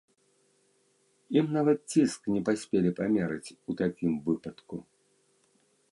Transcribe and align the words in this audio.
Ім 1.41 1.45
нават 1.57 1.79
ціск 1.93 2.21
не 2.35 2.41
паспелі 2.49 2.95
памераць 3.01 3.53
ў 3.53 3.71
такім 3.83 4.11
выпадку. 4.31 4.75